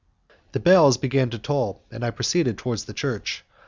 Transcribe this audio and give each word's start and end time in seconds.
The 0.53 0.59
bells 0.59 0.97
begin 0.97 1.29
to 1.29 1.37
toll, 1.37 1.83
and 1.91 2.03
I 2.03 2.09
proceed 2.09 2.57
towards 2.57 2.85
the 2.85 2.93
church. 2.93 3.45